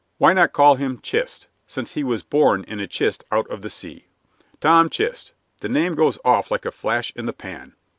[0.17, 3.69] "Why not call him 'Chist,' since he was born in a chist out of the
[3.69, 4.07] sea?
[4.59, 7.75] 'Tom Chist' the name goes off like a flash in the pan."